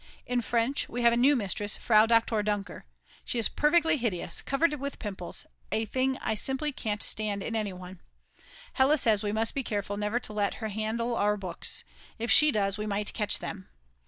[0.25, 2.85] In French we have a new mistress Frau Doktor Dunker,
[3.23, 7.71] she is perfectly hideous, covered with pimples, a thing I simply can't stand in any
[7.71, 7.99] one;
[8.73, 11.83] Hella says we must be careful never to let her handle our books;
[12.17, 13.69] if she does we might catch them.